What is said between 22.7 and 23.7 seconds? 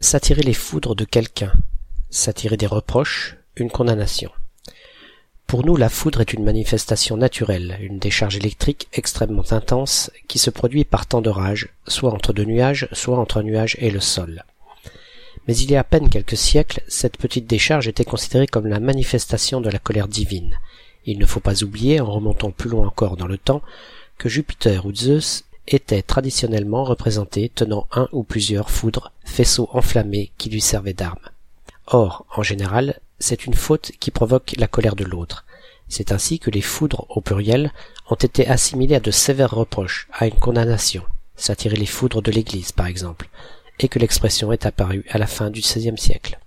loin encore dans le temps,